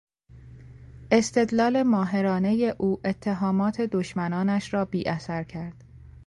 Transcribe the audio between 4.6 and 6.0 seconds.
را بیاثر کرد.